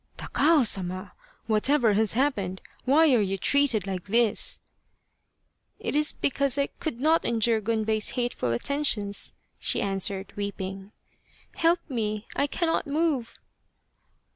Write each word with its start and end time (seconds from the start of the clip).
"Takao 0.17 0.65
Sama, 0.65 1.13
whatever 1.45 1.93
has 1.93 2.13
happened? 2.13 2.59
Why 2.85 3.13
are 3.13 3.21
you 3.21 3.37
treated 3.37 3.85
like 3.85 4.05
this?"" 4.05 4.59
It 5.79 5.95
is 5.95 6.11
because 6.11 6.57
I 6.57 6.69
could 6.79 6.99
not 6.99 7.23
endure 7.23 7.61
Gunbei's 7.61 8.09
hateful 8.17 8.51
attentions," 8.51 9.35
she 9.59 9.79
answered, 9.79 10.33
weeping." 10.35 10.91
Help 11.55 11.87
me, 11.87 12.25
I 12.35 12.47
cannot 12.47 12.87
move 12.87 13.37